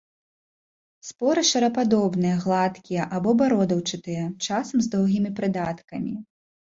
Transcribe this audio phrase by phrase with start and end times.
[1.09, 6.15] Споры шарападобныя, гладкія або бародаўчатыя, часам з доўгімі прыдаткамі.